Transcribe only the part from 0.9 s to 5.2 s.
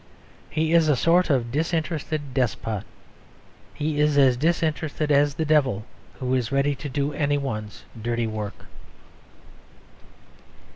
sort of disinterested despot. He is as disinterested